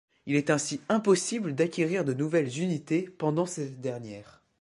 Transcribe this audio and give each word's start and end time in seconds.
Il 0.25 0.35
est 0.35 0.49
ainsi 0.49 0.81
impossible 0.89 1.53
d’acquérir 1.53 2.03
de 2.03 2.13
nouvelles 2.15 2.57
unités 2.59 3.03
pendant 3.19 3.45
ces 3.45 3.69
dernières. 3.69 4.41